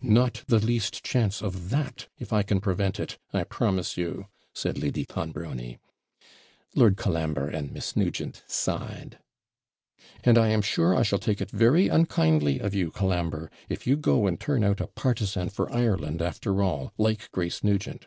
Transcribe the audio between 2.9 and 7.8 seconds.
it, I promise you,' said Lady Clonbrony. Lord Colambre and